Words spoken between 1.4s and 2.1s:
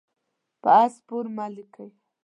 لیکئ.